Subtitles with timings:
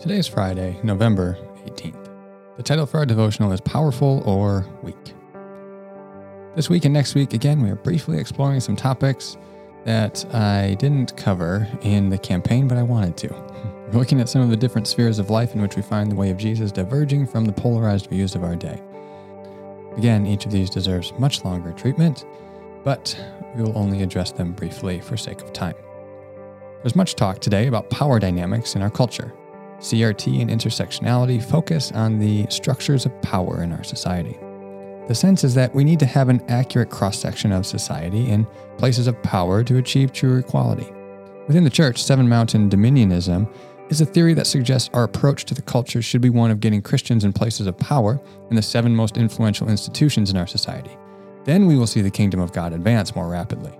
[0.00, 2.08] Today is Friday, November 18th.
[2.56, 4.96] The title for our devotional is Powerful or Weak.
[6.56, 9.36] This week and next week, again, we are briefly exploring some topics
[9.84, 13.28] that I didn't cover in the campaign, but I wanted to.
[13.92, 16.16] We're looking at some of the different spheres of life in which we find the
[16.16, 18.80] way of Jesus diverging from the polarized views of our day.
[19.98, 22.24] Again, each of these deserves much longer treatment,
[22.84, 23.22] but
[23.54, 25.76] we will only address them briefly for sake of time.
[26.82, 29.34] There's much talk today about power dynamics in our culture.
[29.80, 34.38] CRT and intersectionality focus on the structures of power in our society.
[35.08, 38.46] The sense is that we need to have an accurate cross section of society and
[38.78, 40.86] places of power to achieve true equality.
[41.48, 43.52] Within the church, Seven Mountain Dominionism
[43.88, 46.80] is a theory that suggests our approach to the culture should be one of getting
[46.80, 48.20] Christians in places of power
[48.50, 50.96] in the seven most influential institutions in our society.
[51.44, 53.72] Then we will see the kingdom of God advance more rapidly.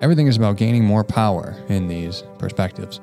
[0.00, 3.00] Everything is about gaining more power in these perspectives.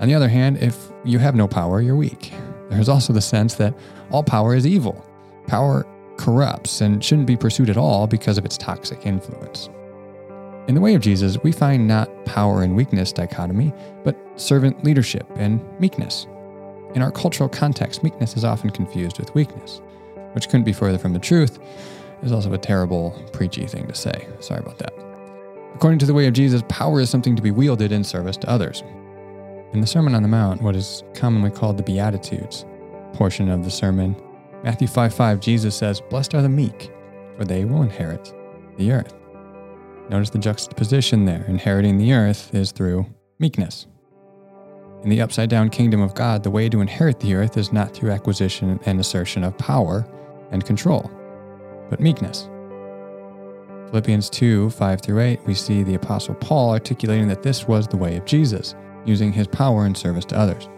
[0.00, 2.32] On the other hand, if you have no power, you're weak.
[2.70, 3.74] There's also the sense that
[4.10, 5.04] all power is evil.
[5.46, 9.68] Power corrupts and shouldn't be pursued at all because of its toxic influence.
[10.68, 13.72] In the way of Jesus, we find not power and weakness dichotomy,
[14.04, 16.26] but servant leadership and meekness.
[16.94, 19.82] In our cultural context, meekness is often confused with weakness,
[20.32, 21.58] which couldn't be further from the truth.
[22.22, 24.28] Is also a terrible, preachy thing to say.
[24.40, 24.92] Sorry about that.
[25.74, 28.50] According to the way of Jesus, power is something to be wielded in service to
[28.50, 28.82] others.
[29.72, 32.66] In the Sermon on the Mount, what is commonly called the Beatitudes
[33.12, 34.16] portion of the sermon,
[34.64, 36.90] Matthew 5 5, Jesus says, Blessed are the meek,
[37.36, 38.34] for they will inherit
[38.76, 39.14] the earth.
[40.08, 41.44] Notice the juxtaposition there.
[41.46, 43.06] Inheriting the earth is through
[43.38, 43.86] meekness.
[45.04, 47.94] In the upside down kingdom of God, the way to inherit the earth is not
[47.94, 50.04] through acquisition and assertion of power
[50.50, 51.08] and control,
[51.88, 52.50] but meekness.
[53.90, 57.96] Philippians 2 5 through 8, we see the Apostle Paul articulating that this was the
[57.96, 58.74] way of Jesus
[59.04, 60.68] using his power in service to others.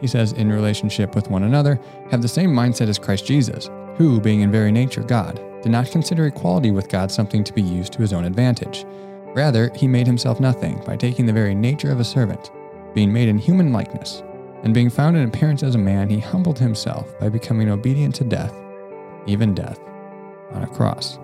[0.00, 1.80] He says, in relationship with one another,
[2.10, 5.90] have the same mindset as Christ Jesus, who, being in very nature God, did not
[5.90, 8.86] consider equality with God something to be used to his own advantage.
[9.34, 12.50] Rather, he made himself nothing by taking the very nature of a servant,
[12.94, 14.22] being made in human likeness,
[14.62, 18.24] and being found in appearance as a man, he humbled himself by becoming obedient to
[18.24, 18.54] death,
[19.26, 19.80] even death,
[20.52, 21.18] on a cross.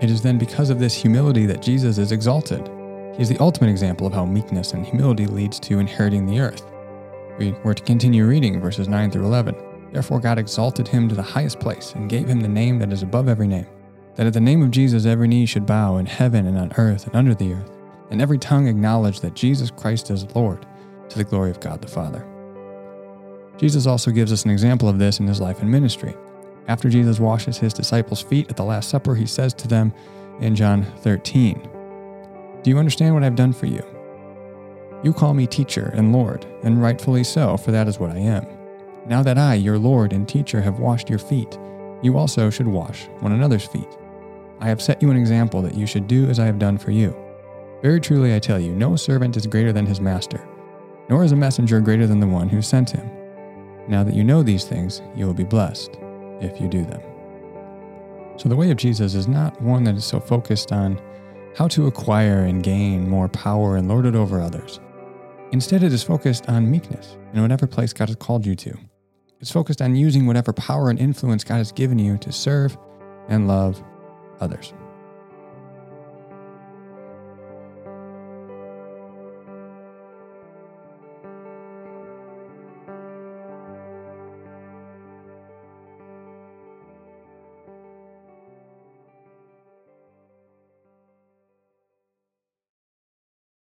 [0.00, 2.68] It is then because of this humility that Jesus is exalted.
[3.14, 6.64] He is the ultimate example of how meekness and humility leads to inheriting the earth.
[7.38, 9.54] We were to continue reading verses 9 through 11.
[9.92, 13.02] Therefore, God exalted him to the highest place and gave him the name that is
[13.02, 13.66] above every name,
[14.16, 17.06] that at the name of Jesus every knee should bow in heaven and on earth
[17.06, 17.70] and under the earth,
[18.10, 20.66] and every tongue acknowledge that Jesus Christ is Lord,
[21.10, 22.26] to the glory of God the Father.
[23.58, 26.14] Jesus also gives us an example of this in his life and ministry.
[26.68, 29.92] After Jesus washes his disciples' feet at the Last Supper, he says to them
[30.40, 31.68] in John 13,
[32.62, 33.84] do you understand what I've done for you?
[35.02, 38.46] You call me teacher and Lord, and rightfully so, for that is what I am.
[39.06, 41.58] Now that I, your Lord and teacher, have washed your feet,
[42.02, 43.98] you also should wash one another's feet.
[44.60, 46.92] I have set you an example that you should do as I have done for
[46.92, 47.16] you.
[47.82, 50.48] Very truly I tell you, no servant is greater than his master,
[51.08, 53.10] nor is a messenger greater than the one who sent him.
[53.88, 55.98] Now that you know these things, you will be blessed
[56.40, 57.02] if you do them.
[58.36, 61.00] So the way of Jesus is not one that is so focused on
[61.56, 64.80] how to acquire and gain more power and lord it over others.
[65.52, 68.74] Instead, it is focused on meekness in whatever place God has called you to.
[69.38, 72.78] It's focused on using whatever power and influence God has given you to serve
[73.28, 73.82] and love
[74.40, 74.72] others.